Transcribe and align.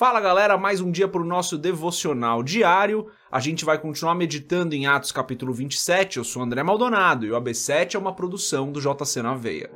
Fala 0.00 0.18
galera, 0.18 0.56
mais 0.56 0.80
um 0.80 0.90
dia 0.90 1.06
para 1.06 1.20
o 1.20 1.26
nosso 1.26 1.58
devocional 1.58 2.42
diário. 2.42 3.08
A 3.30 3.38
gente 3.38 3.66
vai 3.66 3.78
continuar 3.78 4.14
meditando 4.14 4.74
em 4.74 4.86
Atos 4.86 5.12
capítulo 5.12 5.52
27. 5.52 6.16
Eu 6.16 6.24
sou 6.24 6.42
André 6.42 6.62
Maldonado 6.62 7.26
e 7.26 7.30
o 7.30 7.38
AB7 7.38 7.96
é 7.96 7.98
uma 7.98 8.14
produção 8.14 8.72
do 8.72 8.80
JC 8.80 9.20
na 9.20 9.34
Veia. 9.34 9.70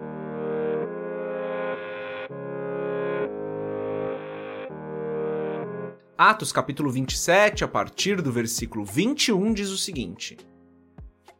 Atos 6.16 6.50
capítulo 6.52 6.90
27, 6.90 7.62
a 7.62 7.68
partir 7.68 8.22
do 8.22 8.32
versículo 8.32 8.82
21, 8.82 9.52
diz 9.52 9.68
o 9.68 9.76
seguinte: 9.76 10.38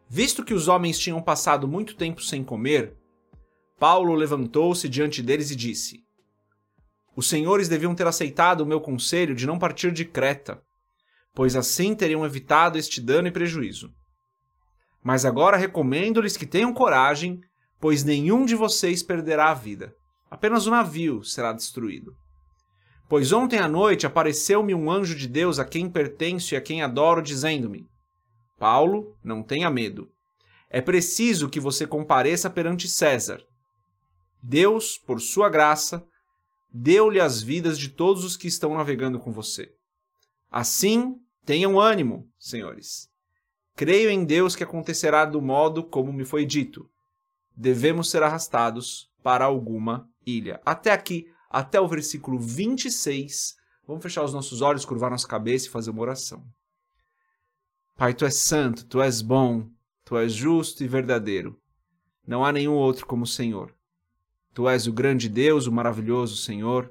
Visto 0.07 0.45
que 0.45 0.53
os 0.53 0.69
homens 0.69 0.98
tinham 0.98 1.23
passado 1.23 1.66
muito 1.66 1.96
tempo 1.96 2.23
sem 2.23 2.45
comer, 2.45 2.95
Paulo 3.80 4.12
levantou-se 4.12 4.87
diante 4.91 5.23
deles 5.23 5.51
e 5.51 5.57
disse: 5.57 6.05
os 7.17 7.29
senhores 7.29 7.69
deviam 7.69 7.95
ter 7.95 8.07
aceitado 8.07 8.61
o 8.62 8.67
meu 8.67 8.81
conselho 8.81 9.35
de 9.35 9.46
não 9.46 9.59
partir 9.59 9.93
de 9.93 10.05
Creta, 10.05 10.61
pois 11.35 11.57
assim 11.57 11.95
teriam 11.95 12.25
evitado 12.25 12.79
este 12.79 13.00
dano 13.00 13.29
e 13.29 13.32
prejuízo. 13.32 13.93
Mas 15.03 15.25
agora 15.25 15.57
recomendo-lhes 15.57 16.36
que 16.36 16.46
tenham 16.46 16.72
coragem, 16.72 17.41
pois 17.81 18.05
nenhum 18.05 18.45
de 18.45 18.55
vocês 18.55 19.03
perderá 19.03 19.50
a 19.50 19.55
vida. 19.55 19.95
Apenas 20.31 20.67
o 20.67 20.71
navio 20.71 21.22
será 21.22 21.53
destruído. 21.53 22.13
Pois 23.08 23.33
ontem 23.33 23.58
à 23.58 23.69
noite 23.69 24.07
apareceu-me 24.07 24.75
um 24.75 24.91
anjo 24.91 25.14
de 25.14 25.29
Deus 25.29 25.58
a 25.58 25.64
quem 25.64 25.91
pertenço 25.91 26.55
e 26.55 26.57
a 26.57 26.61
quem 26.61 26.83
adoro, 26.83 27.21
dizendo-me: 27.21 27.86
Paulo, 28.58 29.14
não 29.22 29.43
tenha 29.43 29.69
medo. 29.69 30.08
É 30.71 30.81
preciso 30.81 31.49
que 31.49 31.61
você 31.61 31.86
compareça 31.86 32.48
perante 32.48 32.89
César. 32.89 33.41
Deus, 34.42 34.98
por 34.98 35.20
sua 35.20 35.48
graça, 35.48 36.05
deu-lhe 36.77 37.20
as 37.20 37.41
vidas 37.41 37.78
de 37.78 37.89
todos 37.89 38.25
os 38.25 38.37
que 38.37 38.48
estão 38.48 38.75
navegando 38.75 39.20
com 39.20 39.31
você. 39.31 39.73
Assim, 40.51 41.14
tenham 41.45 41.78
ânimo, 41.78 42.28
senhores. 42.37 43.08
Creio 43.77 44.11
em 44.11 44.25
Deus 44.25 44.56
que 44.56 44.64
acontecerá 44.64 45.25
do 45.25 45.41
modo 45.41 45.84
como 45.84 46.12
me 46.12 46.25
foi 46.25 46.44
dito. 46.44 46.91
Devemos 47.56 48.11
ser 48.11 48.25
arrastados 48.25 49.08
para 49.22 49.44
alguma 49.44 50.11
ilha. 50.27 50.61
Até 50.66 50.91
aqui, 50.91 51.28
até 51.48 51.81
o 51.81 51.86
versículo 51.86 52.41
26. 52.41 53.55
Vamos 53.86 54.03
fechar 54.03 54.25
os 54.25 54.34
nossos 54.34 54.61
olhos, 54.61 54.84
curvar 54.84 55.11
nossa 55.11 55.28
cabeça 55.28 55.69
e 55.69 55.70
fazer 55.70 55.91
uma 55.91 56.03
oração. 56.03 56.44
Pai, 57.97 58.14
tu 58.14 58.25
és 58.25 58.34
santo, 58.34 58.84
tu 58.86 59.00
és 59.00 59.22
bom, 59.22 59.69
tu 60.05 60.16
és 60.16 60.33
justo 60.33 60.83
e 60.83 60.88
verdadeiro. 60.88 61.56
Não 62.27 62.44
há 62.44 62.50
nenhum 62.50 62.75
outro 62.75 63.06
como 63.06 63.22
o 63.22 63.28
Senhor. 63.28 63.72
Tu 64.55 64.69
és 64.69 64.86
o 64.86 64.92
grande 64.92 65.28
Deus, 65.28 65.66
o 65.66 65.72
maravilhoso 65.72 66.36
Senhor. 66.36 66.91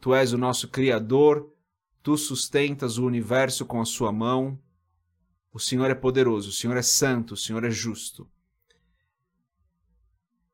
Tu 0.00 0.12
és 0.12 0.32
o 0.32 0.38
nosso 0.38 0.68
Criador. 0.68 1.48
Tu 2.02 2.18
sustentas 2.18 2.98
o 2.98 3.06
universo 3.06 3.64
com 3.64 3.80
a 3.80 3.84
sua 3.84 4.10
mão. 4.10 4.60
O 5.52 5.60
Senhor 5.60 5.88
é 5.90 5.94
poderoso, 5.94 6.48
o 6.48 6.52
Senhor 6.52 6.76
é 6.76 6.82
santo, 6.82 7.34
o 7.34 7.36
Senhor 7.36 7.62
é 7.62 7.70
justo. 7.70 8.28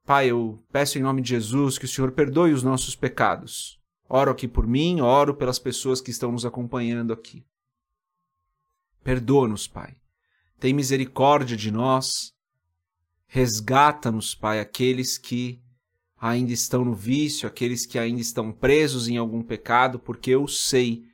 Pai, 0.05 0.31
eu 0.31 0.63
peço 0.71 0.99
em 0.99 1.03
nome 1.03 1.23
de 1.23 1.31
Jesus 1.31 1.79
que 1.79 1.85
o 1.85 1.89
Senhor 1.89 2.13
perdoe 2.13 2.53
os 2.53 2.63
nossos 2.63 2.95
pecados. 2.95 3.81
Oro 4.09 4.31
aqui 4.31 4.49
por 4.49 4.67
mim, 4.67 5.01
oro 5.01 5.35
pelas 5.35 5.59
pessoas 5.59 6.01
que 6.01 6.11
estão 6.11 6.33
nos 6.33 6.45
acompanhando 6.45 7.13
aqui. 7.13 7.47
Perdoa-nos, 9.03 9.67
Pai. 9.67 9.97
Tem 10.59 10.75
misericórdia 10.75 11.57
de 11.57 11.71
nós. 11.71 12.35
Resgata-nos, 13.27 14.35
Pai, 14.35 14.61
aqueles 14.61 15.17
que 15.17 15.63
ainda 16.21 16.53
estão 16.53 16.85
no 16.85 16.95
vício, 16.95 17.47
aqueles 17.47 17.87
que 17.87 17.99
ainda 17.99 18.21
estão 18.21 18.51
presos 18.51 19.09
em 19.09 19.17
algum 19.17 19.43
pecado, 19.43 19.99
porque 19.99 20.31
eu 20.31 20.49
sei 20.49 21.05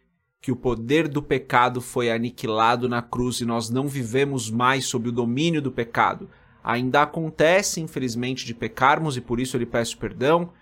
que 0.40 0.52
o 0.52 0.56
poder 0.56 1.08
do 1.08 1.22
pecado 1.22 1.80
foi 1.80 2.10
aniquilado 2.10 2.88
na 2.88 3.00
cruz 3.00 3.40
e 3.40 3.44
nós 3.44 3.70
não 3.70 3.88
vivemos 3.88 4.50
mais 4.50 4.84
sob 4.86 5.08
o 5.08 5.12
domínio 5.12 5.62
do 5.62 5.72
pecado. 5.72 6.28
Ainda 6.62 7.02
acontece, 7.02 7.80
infelizmente, 7.80 8.44
de 8.44 8.54
pecarmos 8.54 9.16
e 9.16 9.20
por 9.20 9.40
isso 9.40 9.56
eu 9.56 9.60
lhe 9.60 9.66
peço 9.66 9.98
perdão, 9.98 10.52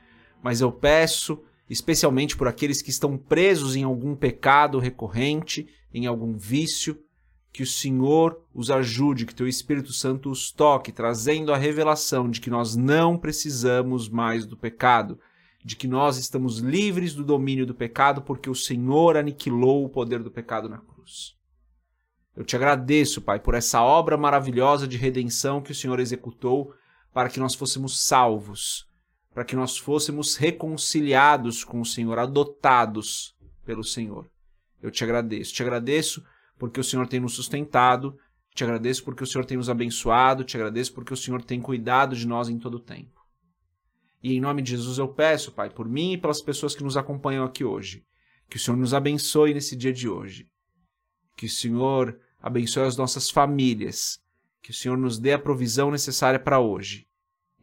mas 0.42 0.60
eu 0.60 0.70
peço 0.70 1.40
especialmente 1.68 2.36
por 2.36 2.46
aqueles 2.46 2.82
que 2.82 2.90
estão 2.90 3.16
presos 3.16 3.76
em 3.76 3.82
algum 3.82 4.14
pecado 4.14 4.78
recorrente, 4.78 5.66
em 5.92 6.06
algum 6.06 6.36
vício, 6.36 6.98
que 7.52 7.62
o 7.62 7.66
Senhor 7.66 8.40
os 8.54 8.70
ajude, 8.70 9.26
que 9.26 9.34
teu 9.34 9.46
Espírito 9.46 9.92
Santo 9.92 10.30
os 10.30 10.50
toque, 10.50 10.90
trazendo 10.90 11.52
a 11.52 11.56
revelação 11.56 12.30
de 12.30 12.40
que 12.40 12.48
nós 12.48 12.74
não 12.74 13.18
precisamos 13.18 14.08
mais 14.08 14.46
do 14.46 14.56
pecado, 14.56 15.20
de 15.62 15.76
que 15.76 15.86
nós 15.86 16.16
estamos 16.16 16.58
livres 16.58 17.14
do 17.14 17.22
domínio 17.22 17.66
do 17.66 17.74
pecado 17.74 18.22
porque 18.22 18.48
o 18.48 18.54
Senhor 18.54 19.16
aniquilou 19.16 19.84
o 19.84 19.88
poder 19.88 20.22
do 20.22 20.30
pecado 20.30 20.68
na 20.68 20.78
cruz. 20.78 21.36
Eu 22.34 22.42
te 22.42 22.56
agradeço, 22.56 23.20
Pai, 23.20 23.38
por 23.38 23.54
essa 23.54 23.82
obra 23.82 24.16
maravilhosa 24.16 24.88
de 24.88 24.96
redenção 24.96 25.60
que 25.60 25.72
o 25.72 25.74
Senhor 25.74 26.00
executou 26.00 26.74
para 27.12 27.28
que 27.28 27.38
nós 27.38 27.54
fôssemos 27.54 28.02
salvos, 28.02 28.86
para 29.34 29.44
que 29.44 29.54
nós 29.54 29.76
fôssemos 29.76 30.36
reconciliados 30.36 31.62
com 31.62 31.82
o 31.82 31.86
Senhor, 31.86 32.18
adotados 32.18 33.36
pelo 33.66 33.84
Senhor. 33.84 34.26
Eu 34.82 34.90
te 34.90 35.04
agradeço. 35.04 35.52
Te 35.52 35.62
agradeço 35.62 36.24
porque 36.62 36.78
o 36.78 36.84
Senhor 36.84 37.08
tem 37.08 37.18
nos 37.18 37.34
sustentado, 37.34 38.16
te 38.54 38.62
agradeço 38.62 39.02
porque 39.02 39.24
o 39.24 39.26
Senhor 39.26 39.44
tem 39.44 39.56
nos 39.56 39.68
abençoado, 39.68 40.44
te 40.44 40.56
agradeço 40.56 40.94
porque 40.94 41.12
o 41.12 41.16
Senhor 41.16 41.42
tem 41.42 41.60
cuidado 41.60 42.14
de 42.14 42.24
nós 42.24 42.48
em 42.48 42.56
todo 42.56 42.76
o 42.76 42.78
tempo. 42.78 43.20
E 44.22 44.34
em 44.34 44.40
nome 44.40 44.62
de 44.62 44.70
Jesus 44.70 44.96
eu 44.96 45.08
peço, 45.08 45.50
Pai, 45.50 45.68
por 45.68 45.88
mim 45.88 46.12
e 46.12 46.16
pelas 46.16 46.40
pessoas 46.40 46.72
que 46.76 46.84
nos 46.84 46.96
acompanham 46.96 47.44
aqui 47.44 47.64
hoje, 47.64 48.06
que 48.48 48.58
o 48.58 48.60
Senhor 48.60 48.76
nos 48.76 48.94
abençoe 48.94 49.52
nesse 49.52 49.74
dia 49.74 49.92
de 49.92 50.08
hoje. 50.08 50.48
Que 51.36 51.46
o 51.46 51.50
Senhor 51.50 52.16
abençoe 52.40 52.84
as 52.84 52.96
nossas 52.96 53.28
famílias, 53.28 54.20
que 54.62 54.70
o 54.70 54.74
Senhor 54.74 54.96
nos 54.96 55.18
dê 55.18 55.32
a 55.32 55.40
provisão 55.40 55.90
necessária 55.90 56.38
para 56.38 56.60
hoje. 56.60 57.08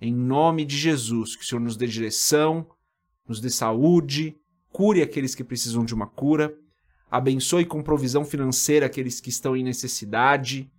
Em 0.02 0.14
nome 0.14 0.66
de 0.66 0.78
Jesus, 0.78 1.38
que 1.38 1.46
o 1.46 1.48
Senhor 1.48 1.62
nos 1.62 1.78
dê 1.78 1.88
direção, 1.88 2.70
nos 3.26 3.40
dê 3.40 3.50
saúde, 3.50 4.36
cure 4.68 5.02
aqueles 5.02 5.34
que 5.34 5.44
precisam 5.46 5.86
de 5.86 5.94
uma 5.94 6.06
cura 6.06 6.54
abençoe 7.10 7.66
com 7.66 7.82
provisão 7.82 8.24
financeira 8.24 8.86
aqueles 8.86 9.20
que 9.20 9.30
estão 9.30 9.56
em 9.56 9.64
necessidade 9.64 10.72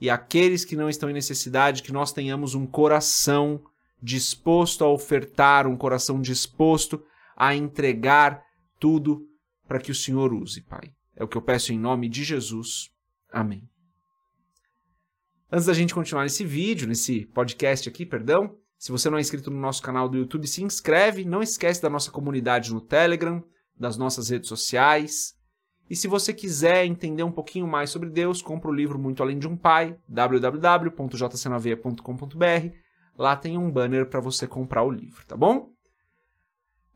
e 0.00 0.10
aqueles 0.10 0.64
que 0.64 0.76
não 0.76 0.88
estão 0.88 1.08
em 1.08 1.14
necessidade, 1.14 1.82
que 1.82 1.92
nós 1.92 2.12
tenhamos 2.12 2.54
um 2.54 2.66
coração 2.66 3.62
disposto 4.02 4.84
a 4.84 4.88
ofertar, 4.88 5.66
um 5.66 5.76
coração 5.76 6.20
disposto 6.20 7.02
a 7.36 7.54
entregar 7.54 8.42
tudo 8.78 9.26
para 9.66 9.80
que 9.80 9.90
o 9.90 9.94
Senhor 9.94 10.32
use, 10.34 10.60
Pai. 10.60 10.92
É 11.16 11.24
o 11.24 11.28
que 11.28 11.36
eu 11.36 11.42
peço 11.42 11.72
em 11.72 11.78
nome 11.78 12.08
de 12.08 12.22
Jesus. 12.22 12.90
Amém. 13.32 13.62
Antes 15.50 15.66
da 15.66 15.72
gente 15.72 15.94
continuar 15.94 16.24
nesse 16.24 16.44
vídeo, 16.44 16.86
nesse 16.86 17.26
podcast 17.26 17.88
aqui, 17.88 18.04
perdão, 18.04 18.58
se 18.76 18.92
você 18.92 19.08
não 19.08 19.16
é 19.16 19.20
inscrito 19.20 19.50
no 19.50 19.58
nosso 19.58 19.80
canal 19.80 20.08
do 20.08 20.18
YouTube, 20.18 20.46
se 20.46 20.62
inscreve. 20.62 21.24
Não 21.24 21.42
esquece 21.42 21.80
da 21.80 21.88
nossa 21.88 22.10
comunidade 22.10 22.72
no 22.72 22.80
Telegram, 22.80 23.42
das 23.78 23.96
nossas 23.96 24.28
redes 24.28 24.48
sociais. 24.48 25.33
E 25.88 25.96
se 25.96 26.08
você 26.08 26.32
quiser 26.32 26.86
entender 26.86 27.22
um 27.22 27.32
pouquinho 27.32 27.66
mais 27.66 27.90
sobre 27.90 28.08
Deus, 28.08 28.40
compra 28.40 28.70
o 28.70 28.74
livro 28.74 28.98
Muito 28.98 29.22
Além 29.22 29.38
de 29.38 29.46
um 29.46 29.56
Pai, 29.56 29.98
www.jcnaveia.com.br. 30.08 32.74
Lá 33.16 33.36
tem 33.36 33.58
um 33.58 33.70
banner 33.70 34.06
para 34.06 34.20
você 34.20 34.46
comprar 34.46 34.82
o 34.82 34.90
livro, 34.90 35.24
tá 35.26 35.36
bom? 35.36 35.72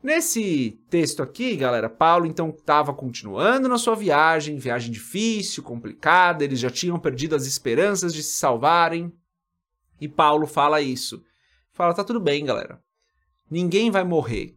Nesse 0.01 0.79
texto 0.89 1.21
aqui, 1.21 1.57
galera, 1.57 1.89
Paulo 1.89 2.25
então 2.25 2.49
estava 2.49 2.93
continuando 2.93 3.67
na 3.67 3.77
sua 3.77 3.95
viagem, 3.95 4.57
viagem 4.57 4.91
difícil, 4.91 5.61
complicada, 5.61 6.43
eles 6.43 6.59
já 6.59 6.69
tinham 6.69 6.97
perdido 6.97 7.35
as 7.35 7.45
esperanças 7.45 8.13
de 8.13 8.23
se 8.23 8.37
salvarem. 8.37 9.11
E 9.99 10.07
Paulo 10.07 10.47
fala 10.47 10.81
isso. 10.81 11.21
Fala, 11.73 11.93
tá 11.93 12.03
tudo 12.03 12.19
bem, 12.19 12.45
galera. 12.45 12.81
Ninguém 13.51 13.91
vai 13.91 14.03
morrer. 14.03 14.55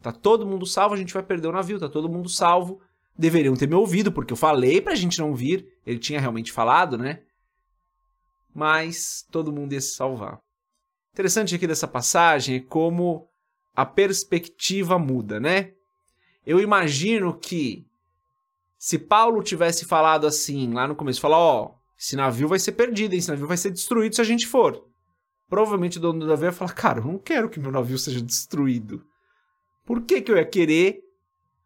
Tá 0.00 0.12
todo 0.12 0.46
mundo 0.46 0.64
salvo, 0.64 0.94
a 0.94 0.98
gente 0.98 1.12
vai 1.12 1.22
perder 1.22 1.48
o 1.48 1.52
navio, 1.52 1.80
tá 1.80 1.88
todo 1.88 2.08
mundo 2.08 2.28
salvo 2.28 2.80
deveriam 3.16 3.54
ter 3.54 3.68
me 3.68 3.74
ouvido, 3.74 4.12
porque 4.12 4.32
eu 4.32 4.36
falei 4.36 4.80
pra 4.80 4.94
gente 4.94 5.18
não 5.18 5.34
vir. 5.34 5.66
Ele 5.86 5.98
tinha 5.98 6.20
realmente 6.20 6.52
falado, 6.52 6.98
né? 6.98 7.20
Mas 8.54 9.26
todo 9.30 9.52
mundo 9.52 9.72
ia 9.72 9.80
se 9.80 9.94
salvar. 9.94 10.40
Interessante 11.12 11.54
aqui 11.54 11.66
dessa 11.66 11.86
passagem 11.86 12.56
é 12.56 12.60
como 12.60 13.28
a 13.74 13.86
perspectiva 13.86 14.98
muda, 14.98 15.38
né? 15.38 15.72
Eu 16.46 16.60
imagino 16.60 17.38
que 17.38 17.86
se 18.78 18.98
Paulo 18.98 19.42
tivesse 19.42 19.84
falado 19.84 20.26
assim 20.26 20.72
lá 20.72 20.86
no 20.86 20.96
começo, 20.96 21.20
falar, 21.20 21.38
ó, 21.38 21.64
oh, 21.64 21.74
esse 21.98 22.16
navio 22.16 22.48
vai 22.48 22.58
ser 22.58 22.72
perdido, 22.72 23.14
esse 23.14 23.30
navio 23.30 23.46
vai 23.46 23.56
ser 23.56 23.70
destruído 23.70 24.14
se 24.14 24.20
a 24.20 24.24
gente 24.24 24.46
for. 24.46 24.84
Provavelmente 25.48 25.98
o 25.98 26.00
dono 26.00 26.20
do 26.20 26.26
navio 26.26 26.46
ia 26.46 26.52
falar, 26.52 26.72
cara, 26.72 27.00
eu 27.00 27.04
não 27.04 27.18
quero 27.18 27.48
que 27.48 27.60
meu 27.60 27.70
navio 27.70 27.96
seja 27.96 28.20
destruído. 28.20 29.04
Por 29.84 30.02
que, 30.02 30.20
que 30.20 30.30
eu 30.30 30.36
ia 30.36 30.44
querer 30.44 31.03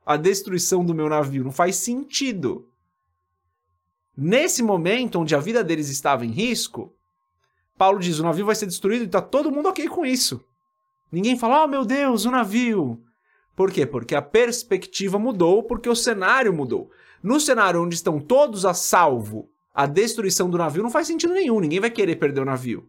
a 0.08 0.16
destruição 0.16 0.82
do 0.82 0.94
meu 0.94 1.06
navio. 1.06 1.44
Não 1.44 1.52
faz 1.52 1.76
sentido. 1.76 2.66
Nesse 4.16 4.62
momento, 4.62 5.20
onde 5.20 5.34
a 5.34 5.38
vida 5.38 5.62
deles 5.62 5.90
estava 5.90 6.24
em 6.24 6.30
risco, 6.30 6.94
Paulo 7.76 7.98
diz: 7.98 8.18
o 8.18 8.22
navio 8.22 8.46
vai 8.46 8.54
ser 8.54 8.64
destruído 8.64 9.02
e 9.02 9.04
está 9.04 9.20
todo 9.20 9.52
mundo 9.52 9.68
ok 9.68 9.86
com 9.86 10.06
isso. 10.06 10.42
Ninguém 11.12 11.36
fala, 11.38 11.64
oh 11.64 11.68
meu 11.68 11.84
Deus, 11.84 12.24
o 12.24 12.30
navio. 12.30 13.02
Por 13.54 13.70
quê? 13.70 13.84
Porque 13.84 14.14
a 14.14 14.22
perspectiva 14.22 15.18
mudou, 15.18 15.62
porque 15.62 15.90
o 15.90 15.94
cenário 15.94 16.54
mudou. 16.54 16.90
No 17.22 17.38
cenário 17.38 17.82
onde 17.82 17.94
estão 17.94 18.18
todos 18.18 18.64
a 18.64 18.72
salvo, 18.72 19.50
a 19.74 19.84
destruição 19.84 20.48
do 20.48 20.56
navio 20.56 20.82
não 20.82 20.90
faz 20.90 21.06
sentido 21.06 21.34
nenhum, 21.34 21.60
ninguém 21.60 21.80
vai 21.80 21.90
querer 21.90 22.16
perder 22.16 22.40
o 22.40 22.46
navio. 22.46 22.88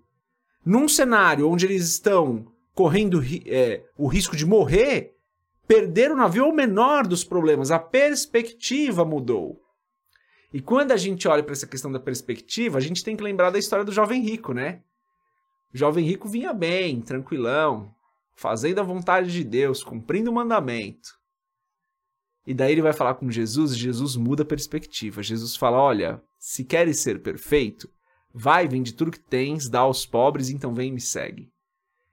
Num 0.65 0.87
cenário 0.87 1.49
onde 1.49 1.65
eles 1.65 1.83
estão 1.83 2.47
correndo 2.73 3.21
é, 3.45 3.83
o 3.97 4.07
risco 4.07 4.37
de 4.37 4.45
morrer, 4.45 5.18
perder 5.69 6.11
o 6.11 6.15
navio 6.15 6.45
é 6.45 6.47
o 6.47 6.51
menor 6.51 7.05
dos 7.05 7.23
problemas, 7.23 7.69
a 7.69 7.77
perspectiva 7.77 9.05
mudou. 9.05 9.61
E 10.51 10.59
quando 10.59 10.91
a 10.93 10.97
gente 10.97 11.27
olha 11.27 11.43
para 11.43 11.53
essa 11.53 11.67
questão 11.67 11.91
da 11.91 11.99
perspectiva, 11.99 12.79
a 12.79 12.81
gente 12.81 13.03
tem 13.03 13.15
que 13.15 13.21
lembrar 13.21 13.51
da 13.51 13.59
história 13.59 13.85
do 13.85 13.91
jovem 13.91 14.19
rico, 14.23 14.51
né? 14.51 14.81
O 15.71 15.77
jovem 15.77 16.03
rico 16.03 16.27
vinha 16.27 16.51
bem, 16.53 16.99
tranquilão, 17.01 17.93
fazendo 18.35 18.79
a 18.79 18.83
vontade 18.83 19.31
de 19.31 19.43
Deus, 19.43 19.83
cumprindo 19.83 20.31
o 20.31 20.33
mandamento. 20.33 21.11
E 22.47 22.53
daí 22.55 22.71
ele 22.71 22.81
vai 22.81 22.93
falar 22.93 23.13
com 23.13 23.29
Jesus 23.29 23.77
Jesus 23.77 24.15
muda 24.15 24.41
a 24.41 24.47
perspectiva. 24.47 25.21
Jesus 25.21 25.55
fala: 25.55 25.77
Olha, 25.77 26.19
se 26.39 26.65
queres 26.65 26.99
ser 26.99 27.21
perfeito, 27.21 27.87
vai, 28.33 28.67
vende 28.67 28.95
tudo 28.95 29.11
que 29.11 29.19
tens, 29.19 29.69
dá 29.69 29.81
aos 29.81 30.03
pobres, 30.03 30.49
então 30.49 30.73
vem 30.73 30.89
e 30.89 30.93
me 30.93 31.01
segue. 31.01 31.51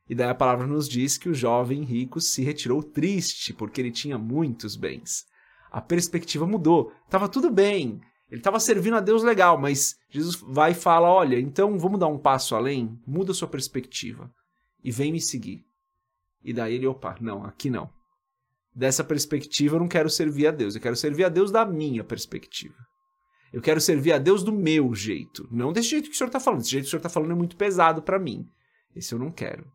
E 0.09 0.15
daí 0.15 0.29
a 0.29 0.35
palavra 0.35 0.67
nos 0.67 0.89
diz 0.89 1.19
que 1.19 1.29
o 1.29 1.35
jovem 1.35 1.83
rico 1.83 2.21
se 2.21 2.43
retirou 2.43 2.83
triste, 2.83 3.53
porque 3.53 3.81
ele 3.81 3.91
tinha 3.91 4.17
muitos 4.17 4.77
bens. 4.77 5.25
A 5.71 5.81
perspectiva 5.81 6.47
mudou. 6.47 6.93
Tava 7.11 7.29
tudo 7.29 7.51
bem. 7.51 8.01
Ele 8.31 8.41
estava 8.41 8.59
servindo 8.59 8.97
a 8.97 9.01
Deus 9.01 9.23
legal, 9.23 9.59
mas 9.59 9.97
Jesus 10.09 10.37
vai 10.37 10.73
e 10.73 10.75
fala: 10.75 11.09
Olha, 11.09 11.39
então 11.39 11.79
vamos 11.79 11.99
dar 11.99 12.09
um 12.09 12.19
passo 12.19 12.55
além, 12.55 13.01
muda 13.07 13.35
sua 13.35 13.49
perspectiva 13.49 14.31
e 14.83 14.91
vem 14.91 15.13
me 15.13 15.21
seguir. 15.21 15.65
E 16.43 16.53
daí 16.53 16.75
ele, 16.75 16.87
opa, 16.87 17.17
não, 17.21 17.45
aqui 17.45 17.69
não. 17.69 17.91
Dessa 18.75 19.03
perspectiva 19.03 19.77
eu 19.77 19.81
não 19.81 19.89
quero 19.89 20.09
servir 20.09 20.47
a 20.47 20.51
Deus, 20.51 20.75
eu 20.75 20.81
quero 20.81 20.97
servir 20.97 21.25
a 21.25 21.29
Deus 21.29 21.51
da 21.51 21.65
minha 21.65 22.05
perspectiva. 22.05 22.77
Eu 23.53 23.63
quero 23.63 23.81
servir 23.81 24.13
a 24.13 24.19
Deus 24.19 24.43
do 24.43 24.53
meu 24.53 24.95
jeito, 24.95 25.49
não 25.51 25.73
desse 25.73 25.91
jeito 25.91 26.09
que 26.09 26.15
o 26.15 26.17
senhor 26.17 26.29
está 26.29 26.39
falando. 26.39 26.61
Esse 26.61 26.71
jeito 26.71 26.85
que 26.85 26.89
o 26.89 26.91
senhor 26.91 26.99
está 26.99 27.09
falando 27.09 27.33
é 27.33 27.35
muito 27.35 27.57
pesado 27.57 28.03
para 28.03 28.19
mim. 28.19 28.49
Esse 28.95 29.15
eu 29.15 29.19
não 29.19 29.31
quero. 29.31 29.67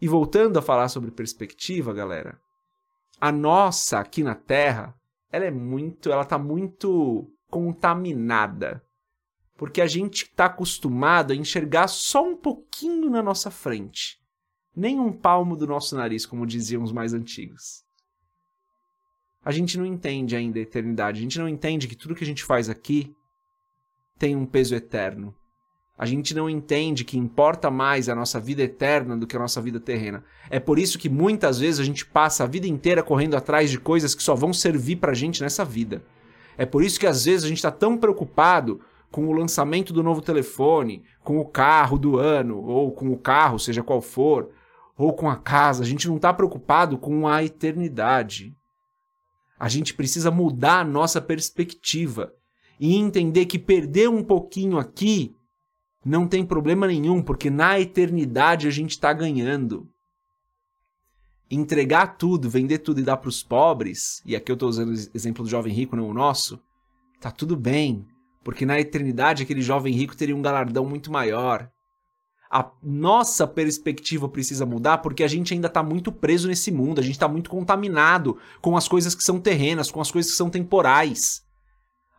E 0.00 0.06
voltando 0.06 0.58
a 0.58 0.62
falar 0.62 0.88
sobre 0.88 1.10
perspectiva, 1.10 1.92
galera, 1.92 2.38
a 3.20 3.32
nossa 3.32 3.98
aqui 3.98 4.22
na 4.22 4.34
Terra, 4.34 4.94
ela 5.30 5.44
é 5.44 5.50
muito, 5.50 6.10
ela 6.10 6.24
tá 6.24 6.38
muito 6.38 7.30
contaminada. 7.50 8.82
Porque 9.56 9.80
a 9.80 9.86
gente 9.86 10.24
está 10.24 10.44
acostumado 10.44 11.32
a 11.32 11.36
enxergar 11.36 11.88
só 11.88 12.24
um 12.24 12.36
pouquinho 12.36 13.10
na 13.10 13.22
nossa 13.22 13.50
frente 13.50 14.18
nem 14.78 15.00
um 15.00 15.12
palmo 15.12 15.56
do 15.56 15.66
nosso 15.66 15.96
nariz, 15.96 16.24
como 16.24 16.46
diziam 16.46 16.84
os 16.84 16.92
mais 16.92 17.12
antigos. 17.12 17.84
A 19.44 19.50
gente 19.50 19.76
não 19.76 19.84
entende 19.84 20.36
ainda 20.36 20.60
a 20.60 20.62
eternidade, 20.62 21.18
a 21.18 21.22
gente 21.22 21.38
não 21.38 21.48
entende 21.48 21.88
que 21.88 21.96
tudo 21.96 22.14
que 22.14 22.22
a 22.22 22.26
gente 22.26 22.44
faz 22.44 22.68
aqui 22.68 23.12
tem 24.16 24.36
um 24.36 24.46
peso 24.46 24.76
eterno. 24.76 25.34
A 25.98 26.06
gente 26.06 26.32
não 26.32 26.48
entende 26.48 27.04
que 27.04 27.18
importa 27.18 27.72
mais 27.72 28.08
a 28.08 28.14
nossa 28.14 28.38
vida 28.38 28.62
eterna 28.62 29.16
do 29.16 29.26
que 29.26 29.34
a 29.34 29.40
nossa 29.40 29.60
vida 29.60 29.80
terrena. 29.80 30.22
É 30.48 30.60
por 30.60 30.78
isso 30.78 30.96
que 30.96 31.08
muitas 31.08 31.58
vezes 31.58 31.80
a 31.80 31.84
gente 31.84 32.06
passa 32.06 32.44
a 32.44 32.46
vida 32.46 32.68
inteira 32.68 33.02
correndo 33.02 33.36
atrás 33.36 33.68
de 33.68 33.80
coisas 33.80 34.14
que 34.14 34.22
só 34.22 34.36
vão 34.36 34.52
servir 34.52 34.96
pra 34.96 35.12
gente 35.12 35.42
nessa 35.42 35.64
vida. 35.64 36.04
É 36.56 36.64
por 36.64 36.84
isso 36.84 37.00
que 37.00 37.06
às 37.06 37.24
vezes 37.24 37.44
a 37.44 37.48
gente 37.48 37.58
está 37.58 37.72
tão 37.72 37.96
preocupado 37.96 38.80
com 39.10 39.26
o 39.26 39.32
lançamento 39.32 39.92
do 39.92 40.02
novo 40.02 40.22
telefone, 40.22 41.02
com 41.24 41.40
o 41.40 41.44
carro 41.44 41.98
do 41.98 42.16
ano, 42.16 42.62
ou 42.62 42.92
com 42.92 43.10
o 43.10 43.18
carro, 43.18 43.58
seja 43.58 43.82
qual 43.82 44.00
for, 44.00 44.50
ou 44.96 45.12
com 45.12 45.28
a 45.28 45.36
casa, 45.36 45.82
a 45.82 45.86
gente 45.86 46.06
não 46.06 46.16
está 46.16 46.32
preocupado 46.32 46.96
com 46.96 47.26
a 47.26 47.42
eternidade. 47.42 48.54
A 49.58 49.68
gente 49.68 49.94
precisa 49.94 50.30
mudar 50.30 50.80
a 50.80 50.84
nossa 50.84 51.20
perspectiva 51.20 52.32
e 52.78 52.94
entender 52.94 53.46
que 53.46 53.58
perder 53.58 54.08
um 54.08 54.22
pouquinho 54.22 54.78
aqui 54.78 55.34
não 56.04 56.26
tem 56.26 56.44
problema 56.44 56.86
nenhum, 56.86 57.22
porque 57.22 57.50
na 57.50 57.78
eternidade 57.78 58.66
a 58.66 58.70
gente 58.70 58.92
está 58.92 59.12
ganhando. 59.12 59.88
Entregar 61.50 62.18
tudo, 62.18 62.48
vender 62.48 62.78
tudo 62.78 63.00
e 63.00 63.04
dar 63.04 63.16
para 63.16 63.28
os 63.28 63.42
pobres, 63.42 64.22
e 64.24 64.36
aqui 64.36 64.52
eu 64.52 64.54
estou 64.54 64.68
usando 64.68 64.90
o 64.90 65.10
exemplo 65.14 65.44
do 65.44 65.50
jovem 65.50 65.72
rico, 65.72 65.96
não 65.96 66.08
o 66.08 66.14
nosso, 66.14 66.60
tá 67.20 67.30
tudo 67.30 67.56
bem, 67.56 68.06
porque 68.44 68.66
na 68.66 68.78
eternidade 68.78 69.42
aquele 69.42 69.62
jovem 69.62 69.94
rico 69.94 70.16
teria 70.16 70.36
um 70.36 70.42
galardão 70.42 70.84
muito 70.84 71.10
maior 71.10 71.70
a 72.50 72.70
nossa 72.82 73.46
perspectiva 73.46 74.28
precisa 74.28 74.64
mudar 74.64 74.98
porque 74.98 75.22
a 75.22 75.28
gente 75.28 75.52
ainda 75.52 75.66
está 75.66 75.82
muito 75.82 76.10
preso 76.10 76.48
nesse 76.48 76.70
mundo, 76.70 76.98
a 76.98 77.02
gente 77.02 77.12
está 77.12 77.28
muito 77.28 77.50
contaminado 77.50 78.38
com 78.60 78.76
as 78.76 78.88
coisas 78.88 79.14
que 79.14 79.22
são 79.22 79.38
terrenas, 79.38 79.90
com 79.90 80.00
as 80.00 80.10
coisas 80.10 80.30
que 80.30 80.36
são 80.36 80.48
temporais. 80.48 81.42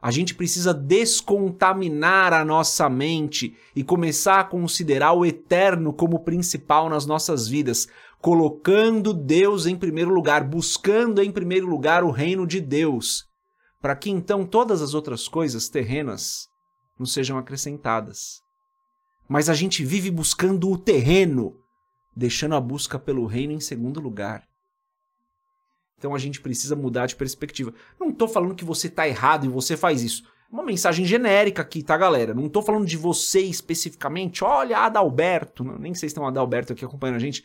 A 0.02 0.12
gente 0.12 0.34
precisa 0.34 0.74
descontaminar 0.74 2.34
a 2.34 2.46
nossa 2.46 2.90
mente 2.90 3.56
e 3.76 3.84
começar 3.84 4.40
a 4.40 4.44
considerar 4.44 5.14
o 5.14 5.26
eterno 5.26 5.92
como 5.92 6.20
principal 6.20 6.90
nas 6.90 7.06
nossas 7.06 7.48
vidas, 7.48 7.88
colocando 8.22 9.14
Deus 9.14 9.66
em 9.66 9.76
primeiro 9.76 10.14
lugar, 10.14 10.44
buscando 10.44 11.22
em 11.22 11.32
primeiro 11.32 11.68
lugar 11.68 12.04
o 12.04 12.12
reino 12.12 12.48
de 12.48 12.62
Deus, 12.62 13.28
para 13.82 13.96
que 13.96 14.10
então 14.10 14.46
todas 14.46 14.82
as 14.82 14.94
outras 14.94 15.28
coisas 15.28 15.68
terrenas 15.68 16.50
nos 16.98 17.14
sejam 17.14 17.38
acrescentadas 17.38 18.42
mas 19.30 19.48
a 19.48 19.54
gente 19.54 19.86
vive 19.86 20.10
buscando 20.10 20.72
o 20.72 20.78
terreno, 20.78 21.56
deixando 22.16 22.56
a 22.56 22.60
busca 22.60 22.98
pelo 22.98 23.28
reino 23.28 23.54
em 23.54 23.60
segundo 23.60 24.00
lugar. 24.00 24.49
Então 26.00 26.16
a 26.16 26.18
gente 26.18 26.40
precisa 26.40 26.78
mudar 26.78 27.08
de 27.08 27.16
perspectiva. 27.16 27.74
Não 28.00 28.10
estou 28.10 28.28
falando 28.28 28.56
que 28.56 28.64
você 28.64 28.88
está 28.88 29.06
errado 29.06 29.46
e 29.46 29.50
você 29.50 29.76
faz 29.76 30.02
isso. 30.02 30.24
Uma 30.50 30.64
mensagem 30.64 31.06
genérica 31.06 31.62
aqui, 31.62 31.84
tá, 31.84 31.96
galera? 31.98 32.34
Não 32.34 32.48
estou 32.48 32.64
falando 32.64 32.86
de 32.86 32.96
você 32.96 33.42
especificamente. 33.42 34.44
Olha, 34.44 34.80
Adalberto. 34.80 35.64
Nem 35.64 35.94
sei 35.94 36.08
se 36.08 36.16
tem 36.16 36.24
um 36.24 36.28
Adalberto 36.28 36.72
aqui 36.72 36.86
acompanhando 36.86 37.18
a 37.18 37.20
gente. 37.20 37.44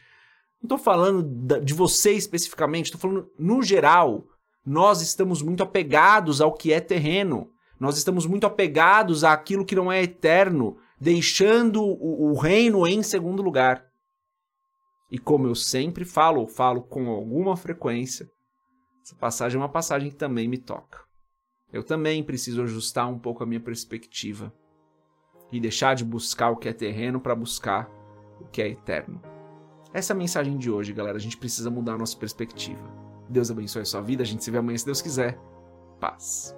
Não 0.62 0.66
estou 0.66 0.78
falando 0.78 1.60
de 1.60 1.74
você 1.74 2.12
especificamente. 2.12 2.86
Estou 2.86 3.00
falando 3.00 3.28
no 3.36 3.60
geral. 3.60 4.24
Nós 4.64 5.02
estamos 5.02 5.42
muito 5.42 5.64
apegados 5.64 6.40
ao 6.40 6.54
que 6.54 6.72
é 6.72 6.80
terreno. 6.80 7.50
Nós 7.78 7.98
estamos 7.98 8.24
muito 8.24 8.46
apegados 8.46 9.24
àquilo 9.24 9.66
que 9.66 9.74
não 9.74 9.90
é 9.90 10.02
eterno 10.02 10.78
deixando 10.98 11.82
o, 11.82 12.30
o 12.30 12.38
reino 12.38 12.86
em 12.86 13.02
segundo 13.02 13.42
lugar. 13.42 13.84
E 15.10 15.18
como 15.18 15.46
eu 15.46 15.54
sempre 15.54 16.04
falo, 16.04 16.46
falo 16.46 16.82
com 16.82 17.08
alguma 17.08 17.56
frequência, 17.56 18.28
essa 19.04 19.14
passagem 19.16 19.56
é 19.56 19.60
uma 19.60 19.68
passagem 19.68 20.08
que 20.08 20.16
também 20.16 20.48
me 20.48 20.56
toca. 20.56 21.00
Eu 21.70 21.84
também 21.84 22.24
preciso 22.24 22.62
ajustar 22.62 23.06
um 23.06 23.18
pouco 23.18 23.42
a 23.42 23.46
minha 23.46 23.60
perspectiva 23.60 24.50
e 25.52 25.60
deixar 25.60 25.94
de 25.94 26.02
buscar 26.02 26.48
o 26.48 26.56
que 26.56 26.70
é 26.70 26.72
terreno 26.72 27.20
para 27.20 27.34
buscar 27.34 27.86
o 28.40 28.46
que 28.46 28.62
é 28.62 28.68
eterno. 28.68 29.20
Essa 29.92 30.12
é 30.12 30.14
a 30.14 30.16
mensagem 30.16 30.56
de 30.56 30.70
hoje, 30.70 30.94
galera. 30.94 31.18
A 31.18 31.20
gente 31.20 31.36
precisa 31.36 31.70
mudar 31.70 31.94
a 31.94 31.98
nossa 31.98 32.16
perspectiva. 32.16 32.82
Deus 33.28 33.50
abençoe 33.50 33.82
a 33.82 33.84
sua 33.84 34.00
vida. 34.00 34.22
A 34.22 34.26
gente 34.26 34.42
se 34.42 34.50
vê 34.50 34.56
amanhã 34.56 34.78
se 34.78 34.86
Deus 34.86 35.02
quiser. 35.02 35.38
Paz. 36.00 36.56